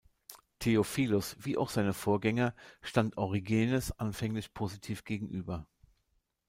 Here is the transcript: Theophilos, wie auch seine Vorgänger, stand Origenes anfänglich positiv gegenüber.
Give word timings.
Theophilos, 0.61 1.35
wie 1.37 1.57
auch 1.59 1.69
seine 1.69 1.93
Vorgänger, 1.93 2.55
stand 2.81 3.17
Origenes 3.17 3.91
anfänglich 3.99 4.51
positiv 4.51 5.03
gegenüber. 5.03 5.67